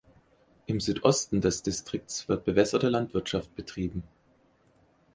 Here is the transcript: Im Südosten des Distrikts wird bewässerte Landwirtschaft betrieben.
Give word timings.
Im 0.65 0.79
Südosten 0.79 1.41
des 1.41 1.61
Distrikts 1.61 2.27
wird 2.27 2.43
bewässerte 2.43 2.89
Landwirtschaft 2.89 3.55
betrieben. 3.55 4.01